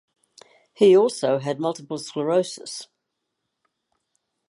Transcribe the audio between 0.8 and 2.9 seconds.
also had multiple sclerosis.